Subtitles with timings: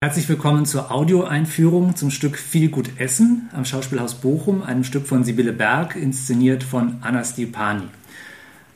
[0.00, 5.24] Herzlich willkommen zur Audioeinführung zum Stück Viel gut Essen am Schauspielhaus Bochum, einem Stück von
[5.24, 7.88] Sibylle Berg, inszeniert von Anna Stipani.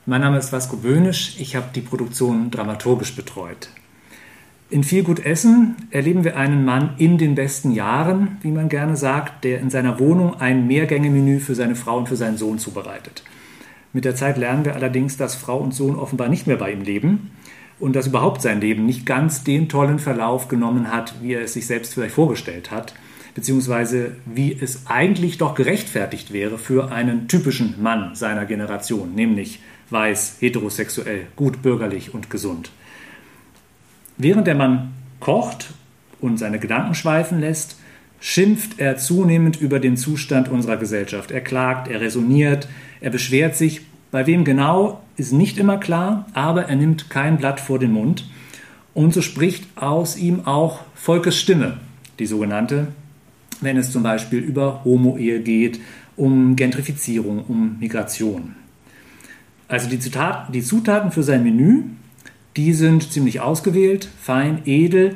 [0.05, 3.69] Mein Name ist Vasco Böhnisch, ich habe die Produktion dramaturgisch betreut.
[4.69, 8.97] In Viel gut Essen erleben wir einen Mann in den besten Jahren, wie man gerne
[8.97, 13.23] sagt, der in seiner Wohnung ein Mehrgänge-Menü für seine Frau und für seinen Sohn zubereitet.
[13.93, 16.81] Mit der Zeit lernen wir allerdings, dass Frau und Sohn offenbar nicht mehr bei ihm
[16.81, 17.31] leben
[17.83, 21.51] und dass überhaupt sein Leben nicht ganz den tollen Verlauf genommen hat, wie er es
[21.51, 22.93] sich selbst vielleicht vorgestellt hat,
[23.35, 30.37] beziehungsweise wie es eigentlich doch gerechtfertigt wäre für einen typischen Mann seiner Generation, nämlich weiß,
[30.39, 32.71] heterosexuell, gut bürgerlich und gesund.
[34.15, 35.73] Während der Mann kocht
[36.21, 37.75] und seine Gedanken schweifen lässt,
[38.21, 41.31] schimpft er zunehmend über den Zustand unserer Gesellschaft.
[41.31, 42.69] Er klagt, er resoniert,
[43.01, 43.81] er beschwert sich
[44.13, 48.29] bei wem genau, ist nicht immer klar, aber er nimmt kein Blatt vor den Mund.
[48.93, 51.79] Und so spricht aus ihm auch Volkes Stimme,
[52.19, 52.89] die sogenannte,
[53.61, 55.79] wenn es zum Beispiel über Homo-Ehe geht,
[56.15, 58.53] um Gentrifizierung, um Migration.
[59.67, 61.81] Also die Zutaten, die Zutaten für sein Menü,
[62.55, 65.15] die sind ziemlich ausgewählt, fein, edel.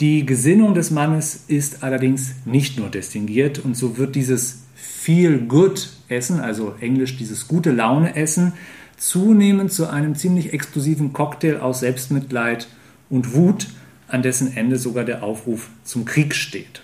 [0.00, 5.93] Die Gesinnung des Mannes ist allerdings nicht nur distinguiert und so wird dieses Feel Good
[6.08, 8.52] Essen, also englisch dieses gute Laune Essen,
[8.96, 12.68] zunehmend zu einem ziemlich explosiven Cocktail aus Selbstmitleid
[13.10, 13.68] und Wut,
[14.08, 16.82] an dessen Ende sogar der Aufruf zum Krieg steht.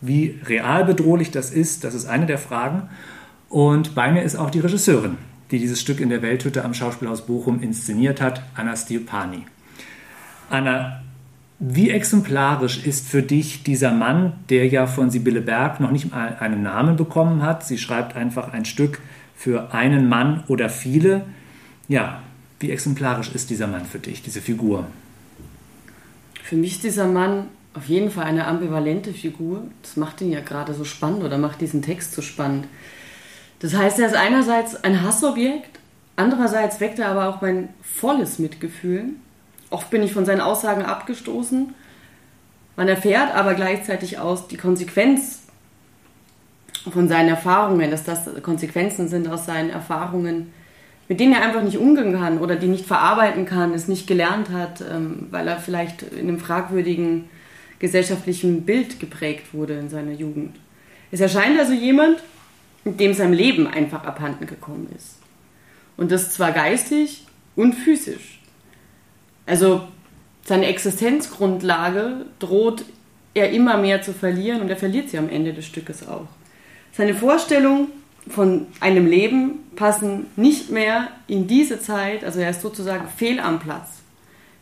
[0.00, 2.88] Wie real bedrohlich das ist, das ist eine der Fragen.
[3.48, 5.16] Und bei mir ist auch die Regisseurin,
[5.50, 9.44] die dieses Stück in der Welthütte am Schauspielhaus Bochum inszeniert hat, Anna Stilpani.
[10.50, 11.02] Anna,
[11.64, 16.36] wie exemplarisch ist für dich dieser Mann, der ja von Sibylle Berg noch nicht mal
[16.40, 17.64] einen Namen bekommen hat?
[17.64, 18.98] Sie schreibt einfach ein Stück
[19.36, 21.24] für einen Mann oder viele.
[21.86, 22.20] Ja,
[22.58, 24.88] wie exemplarisch ist dieser Mann für dich, diese Figur?
[26.42, 29.62] Für mich ist dieser Mann auf jeden Fall eine ambivalente Figur.
[29.82, 32.66] Das macht ihn ja gerade so spannend oder macht diesen Text so spannend.
[33.60, 35.78] Das heißt, er ist einerseits ein Hassobjekt,
[36.16, 39.10] andererseits weckt er aber auch mein volles Mitgefühl
[39.72, 41.74] Oft bin ich von seinen Aussagen abgestoßen.
[42.76, 45.42] Man erfährt aber gleichzeitig aus die Konsequenz
[46.90, 50.52] von seinen Erfahrungen, dass das Konsequenzen sind aus seinen Erfahrungen,
[51.08, 54.50] mit denen er einfach nicht umgehen kann oder die nicht verarbeiten kann, es nicht gelernt
[54.50, 57.28] hat, ähm, weil er vielleicht in einem fragwürdigen
[57.78, 60.56] gesellschaftlichen Bild geprägt wurde in seiner Jugend.
[61.10, 62.22] Es erscheint also jemand,
[62.84, 65.18] dem sein Leben einfach abhanden gekommen ist.
[65.96, 68.41] Und das zwar geistig und physisch.
[69.46, 69.82] Also
[70.44, 72.84] seine Existenzgrundlage droht
[73.34, 76.26] er immer mehr zu verlieren und er verliert sie am Ende des Stückes auch.
[76.92, 77.88] Seine Vorstellungen
[78.28, 83.58] von einem Leben passen nicht mehr in diese Zeit, also er ist sozusagen fehl am
[83.58, 84.00] Platz.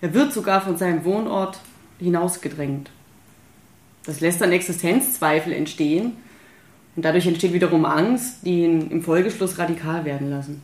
[0.00, 1.58] Er wird sogar von seinem Wohnort
[1.98, 2.90] hinausgedrängt.
[4.06, 6.12] Das lässt dann Existenzzweifel entstehen
[6.96, 10.62] und dadurch entsteht wiederum Angst, die ihn im Folgeschluss radikal werden lassen.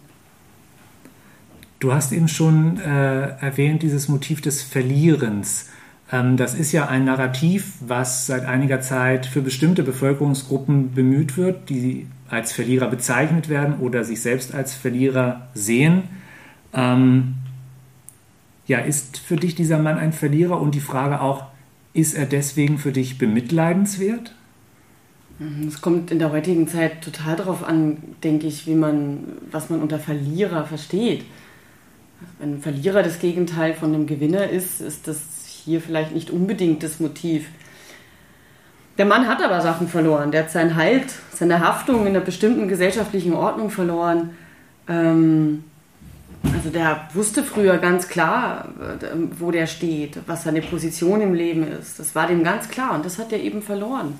[1.79, 5.69] Du hast eben schon äh, erwähnt, dieses Motiv des Verlierens.
[6.11, 11.69] Ähm, das ist ja ein Narrativ, was seit einiger Zeit für bestimmte Bevölkerungsgruppen bemüht wird,
[11.69, 16.05] die als Verlierer bezeichnet werden oder sich selbst als Verlierer sehen.
[16.73, 17.35] Ähm,
[18.67, 20.61] ja, ist für dich dieser Mann ein Verlierer?
[20.61, 21.45] Und die Frage auch,
[21.93, 24.35] ist er deswegen für dich bemitleidenswert?
[25.69, 29.19] Es kommt in der heutigen Zeit total darauf an, denke ich, wie man,
[29.51, 31.25] was man unter Verlierer versteht.
[32.39, 35.19] Wenn ein Verlierer das Gegenteil von einem Gewinner ist, ist das
[35.65, 37.47] hier vielleicht nicht unbedingt das Motiv.
[38.99, 40.31] Der Mann hat aber Sachen verloren.
[40.31, 44.31] Der hat seinen Halt, seine Haftung in einer bestimmten gesellschaftlichen Ordnung verloren.
[44.89, 45.65] Ähm,
[46.55, 51.67] also der wusste früher ganz klar, äh, wo der steht, was seine Position im Leben
[51.67, 51.99] ist.
[51.99, 54.19] Das war dem ganz klar und das hat er eben verloren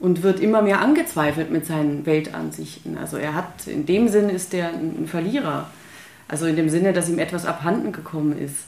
[0.00, 2.96] und wird immer mehr angezweifelt mit seinen Weltansichten.
[2.98, 5.70] Also er hat, in dem Sinn ist er ein Verlierer.
[6.28, 8.66] Also in dem Sinne, dass ihm etwas abhanden gekommen ist.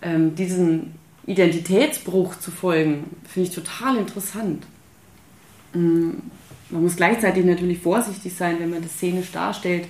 [0.00, 0.94] Ähm, diesen
[1.26, 4.64] Identitätsbruch zu folgen, finde ich total interessant.
[5.74, 6.22] Ähm,
[6.70, 9.86] man muss gleichzeitig natürlich vorsichtig sein, wenn man das szenisch darstellt,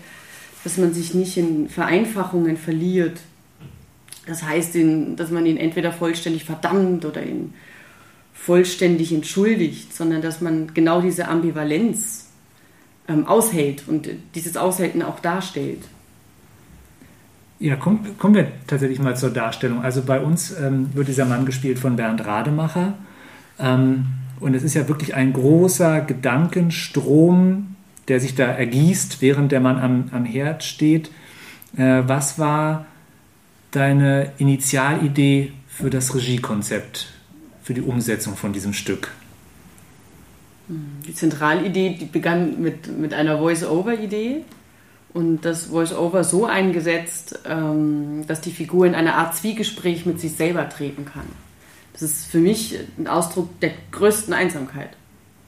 [0.64, 3.20] dass man sich nicht in Vereinfachungen verliert.
[4.26, 4.76] Das heißt,
[5.16, 7.52] dass man ihn entweder vollständig verdammt oder ihn
[8.32, 12.28] vollständig entschuldigt, sondern dass man genau diese Ambivalenz
[13.08, 15.82] ähm, aushält und dieses Aushalten auch darstellt.
[17.64, 19.82] Ja, kommen, kommen wir tatsächlich mal zur Darstellung.
[19.82, 22.92] Also bei uns ähm, wird dieser Mann gespielt von Bernd Rademacher.
[23.58, 24.04] Ähm,
[24.38, 27.74] und es ist ja wirklich ein großer Gedankenstrom,
[28.08, 31.10] der sich da ergießt, während der Mann am, am Herd steht.
[31.74, 32.84] Äh, was war
[33.70, 37.14] deine Initialidee für das Regiekonzept
[37.62, 39.10] für die Umsetzung von diesem Stück?
[40.68, 44.42] Die Zentralidee die begann mit, mit einer Voice-Over-Idee
[45.14, 50.32] und das Voice-Over so eingesetzt, ähm, dass die Figur in eine Art Zwiegespräch mit sich
[50.32, 51.26] selber treten kann.
[51.92, 54.90] Das ist für mich ein Ausdruck der größten Einsamkeit.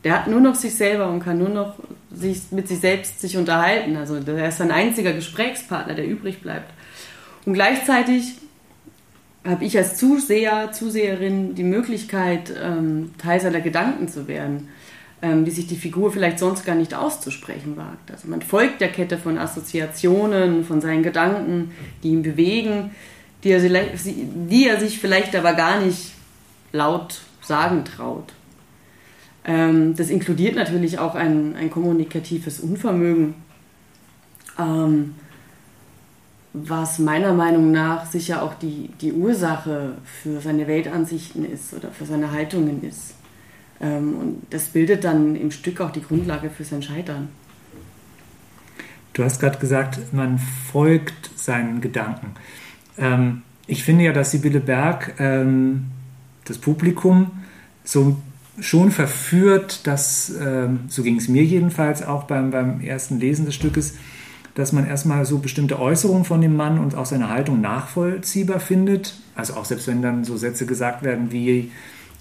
[0.05, 1.75] Der hat nur noch sich selber und kann nur noch
[2.13, 3.97] sich, mit sich selbst sich unterhalten.
[3.97, 6.73] Also er ist ein einziger Gesprächspartner, der übrig bleibt.
[7.45, 8.37] Und gleichzeitig
[9.45, 14.69] habe ich als Zuseher, Zuseherin die Möglichkeit, ähm, Teil seiner Gedanken zu werden
[15.23, 18.11] die sich die Figur vielleicht sonst gar nicht auszusprechen wagt.
[18.11, 21.73] Also man folgt der Kette von Assoziationen, von seinen Gedanken,
[22.03, 22.91] die ihn bewegen,
[23.43, 26.13] die er, die er sich vielleicht aber gar nicht
[26.73, 28.33] laut sagen traut.
[29.45, 33.35] Ähm, das inkludiert natürlich auch ein, ein kommunikatives Unvermögen,
[34.59, 35.15] ähm,
[36.53, 42.07] was meiner Meinung nach sicher auch die, die Ursache für seine Weltansichten ist oder für
[42.07, 43.15] seine Haltungen ist.
[43.81, 47.29] Ähm, und das bildet dann im Stück auch die Grundlage für sein Scheitern.
[49.13, 52.35] Du hast gerade gesagt, man folgt seinen Gedanken.
[52.99, 55.87] Ähm, ich finde ja, dass Sibylle Berg ähm,
[56.45, 57.31] das Publikum
[57.85, 58.17] so
[58.59, 60.33] schon verführt, dass,
[60.89, 63.97] so ging es mir jedenfalls auch beim, beim ersten Lesen des Stückes,
[64.55, 69.15] dass man erstmal so bestimmte Äußerungen von dem Mann und auch seine Haltung nachvollziehbar findet.
[69.35, 71.71] Also auch selbst wenn dann so Sätze gesagt werden wie,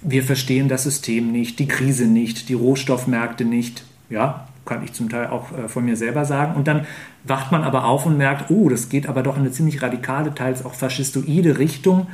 [0.06, 3.84] wir verstehen das System nicht, die Krise nicht, die Rohstoffmärkte nicht.
[4.10, 6.56] Ja, kann ich zum Teil auch äh, von mir selber sagen.
[6.56, 6.86] Und dann
[7.24, 10.34] wacht man aber auf und merkt, oh, das geht aber doch in eine ziemlich radikale,
[10.34, 12.08] teils auch faschistoide Richtung.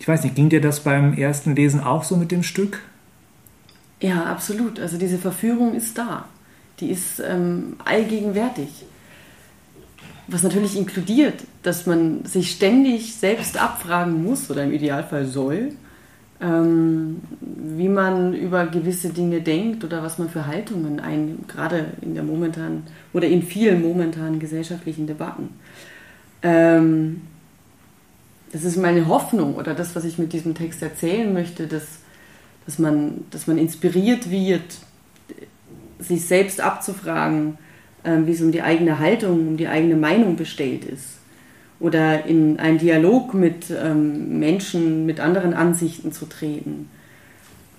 [0.00, 2.80] Ich weiß nicht, ging dir das beim ersten Lesen auch so mit dem Stück?
[4.00, 4.80] Ja, absolut.
[4.80, 6.26] Also diese Verführung ist da.
[6.80, 8.68] Die ist ähm, allgegenwärtig.
[10.26, 15.72] Was natürlich inkludiert, dass man sich ständig selbst abfragen muss oder im Idealfall soll,
[16.44, 22.14] ähm, wie man über gewisse Dinge denkt oder was man für Haltungen einnimmt, gerade in
[22.14, 22.82] der momentanen
[23.14, 25.48] oder in vielen momentanen gesellschaftlichen Debatten.
[26.42, 27.22] Ähm,
[28.52, 32.00] das ist meine Hoffnung oder das, was ich mit diesem Text erzählen möchte, dass,
[32.66, 34.76] dass, man, dass man inspiriert wird,
[35.98, 37.56] sich selbst abzufragen,
[38.02, 41.14] äh, wie es um die eigene Haltung, um die eigene Meinung bestellt ist
[41.80, 46.88] oder in einen Dialog mit ähm, Menschen mit anderen Ansichten zu treten.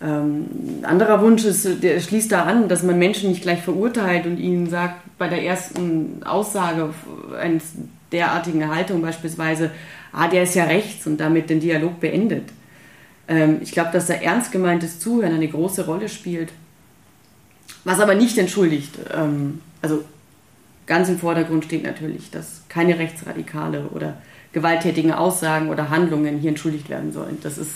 [0.02, 0.46] Ähm,
[0.82, 4.38] ein anderer Wunsch ist, der schließt da an, dass man Menschen nicht gleich verurteilt und
[4.38, 6.94] ihnen sagt, bei der ersten Aussage
[7.40, 7.74] eines
[8.12, 9.72] derartigen Haltung beispielsweise,
[10.12, 12.50] ah, der ist ja rechts und damit den Dialog beendet.
[13.28, 16.52] Ähm, ich glaube, dass da ernst gemeintes Zuhören eine große Rolle spielt,
[17.86, 18.96] was aber nicht entschuldigt.
[19.14, 20.04] Ähm, also
[20.88, 24.18] Ganz im Vordergrund steht natürlich, dass keine Rechtsradikale oder
[24.54, 27.38] gewalttätigen Aussagen oder Handlungen hier entschuldigt werden sollen.
[27.42, 27.72] Das ist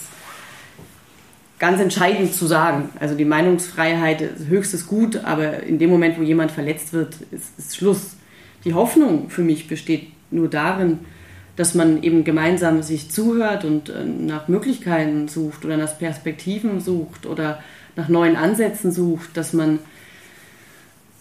[1.60, 2.90] ganz entscheidend zu sagen.
[3.00, 7.58] Also die Meinungsfreiheit ist höchstes Gut, aber in dem Moment, wo jemand verletzt wird, ist,
[7.58, 8.16] ist Schluss.
[8.64, 11.00] Die Hoffnung für mich besteht nur darin,
[11.56, 17.26] dass man eben gemeinsam sich zuhört und äh, nach Möglichkeiten sucht oder nach Perspektiven sucht
[17.26, 17.62] oder
[17.98, 19.80] nach neuen Ansätzen sucht, dass man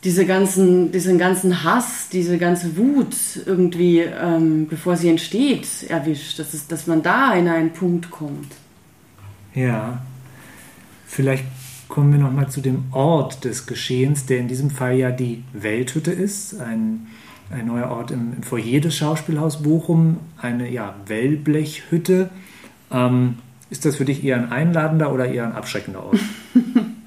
[0.05, 3.17] diese ganzen, diesen ganzen Hass, diese ganze Wut
[3.47, 6.39] irgendwie, ähm, bevor sie entsteht, erwischt.
[6.39, 8.53] Das ist, dass man da in einen Punkt kommt.
[9.55, 10.00] Ja,
[11.06, 11.45] vielleicht
[11.89, 16.12] kommen wir nochmal zu dem Ort des Geschehens, der in diesem Fall ja die Welthütte
[16.12, 17.09] ist, ein,
[17.50, 22.31] ein neuer Ort im, im Foyer des Schauspielhaus Bochum, eine ja, Wellblechhütte.
[22.93, 23.38] Ähm,
[23.71, 26.21] ist das für dich eher ein einladender oder eher ein abschreckender Ort?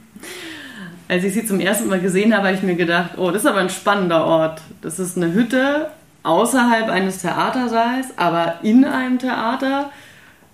[1.11, 3.45] als ich sie zum ersten Mal gesehen habe, habe ich mir gedacht, oh, das ist
[3.45, 4.61] aber ein spannender Ort.
[4.81, 5.91] Das ist eine Hütte
[6.23, 9.91] außerhalb eines Theatersaals, aber in einem Theater.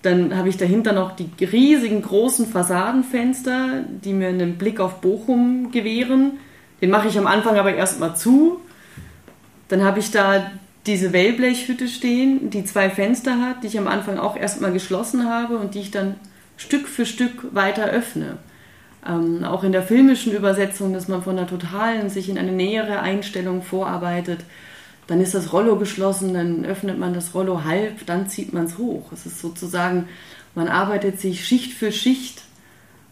[0.01, 5.71] Dann habe ich dahinter noch die riesigen großen Fassadenfenster, die mir einen Blick auf Bochum
[5.71, 6.39] gewähren.
[6.81, 8.59] Den mache ich am Anfang aber erstmal zu.
[9.67, 10.49] Dann habe ich da
[10.87, 15.59] diese Wellblechhütte stehen, die zwei Fenster hat, die ich am Anfang auch erstmal geschlossen habe
[15.59, 16.15] und die ich dann
[16.55, 18.37] Stück für Stück weiter öffne.
[19.07, 22.99] Ähm, auch in der filmischen Übersetzung, dass man von einer totalen sich in eine nähere
[22.99, 24.41] Einstellung vorarbeitet.
[25.07, 28.77] Dann ist das Rollo geschlossen, dann öffnet man das Rollo halb, dann zieht man es
[28.77, 29.11] hoch.
[29.13, 30.09] Es ist sozusagen,
[30.55, 32.43] man arbeitet sich Schicht für Schicht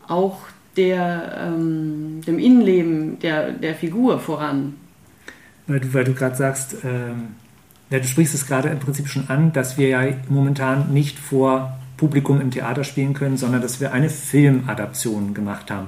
[0.08, 0.40] auch
[0.76, 4.76] der, ähm, dem Innenleben der, der Figur voran.
[5.68, 7.30] Weil du, du gerade sagst, ähm,
[7.90, 11.80] ja, du sprichst es gerade im Prinzip schon an, dass wir ja momentan nicht vor
[11.98, 15.88] Publikum im Theater spielen können, sondern dass wir eine Filmadaption gemacht haben.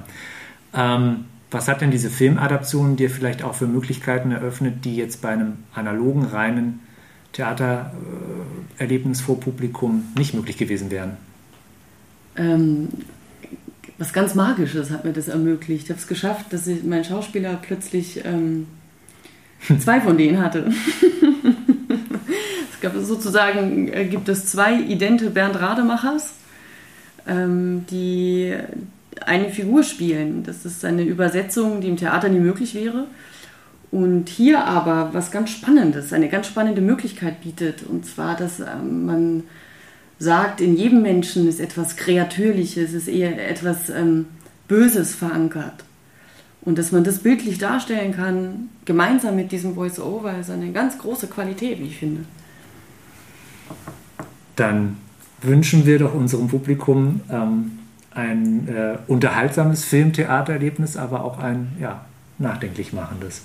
[0.74, 5.30] Ähm, was hat denn diese Filmadaption dir vielleicht auch für Möglichkeiten eröffnet, die jetzt bei
[5.30, 6.80] einem analogen, reinen
[7.32, 11.16] Theatererlebnis vor Publikum nicht möglich gewesen wären?
[12.36, 12.88] Ähm,
[13.96, 15.84] was ganz Magisches hat mir das ermöglicht.
[15.84, 18.66] Ich habe es geschafft, dass ich, mein Schauspieler plötzlich ähm,
[19.80, 20.70] zwei von denen hatte.
[22.88, 26.34] Gab sozusagen, äh, gibt es zwei idente Bernd Rademachers,
[27.26, 28.54] ähm, die
[29.24, 30.42] eine Figur spielen.
[30.44, 33.06] Das ist eine Übersetzung, die im Theater nie möglich wäre.
[33.90, 37.82] Und hier aber was ganz Spannendes, eine ganz spannende Möglichkeit bietet.
[37.82, 39.42] Und zwar, dass ähm, man
[40.18, 44.26] sagt, in jedem Menschen ist etwas Kreatürliches, ist eher etwas ähm,
[44.66, 45.84] Böses verankert.
[46.60, 51.28] Und dass man das bildlich darstellen kann, gemeinsam mit diesem Voice-Over, ist eine ganz große
[51.28, 52.24] Qualität, wie ich finde.
[54.56, 54.96] Dann
[55.42, 57.78] wünschen wir doch unserem Publikum ähm,
[58.10, 62.04] ein äh, unterhaltsames Filmtheatererlebnis, aber auch ein ja,
[62.38, 63.42] nachdenklich machendes.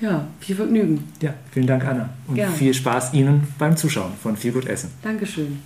[0.00, 1.12] Ja, viel Vergnügen.
[1.20, 2.10] Ja, vielen Dank, Anna.
[2.26, 2.54] Und Gerne.
[2.54, 4.90] viel Spaß Ihnen beim Zuschauen von Viel gut Essen.
[5.02, 5.60] Dankeschön.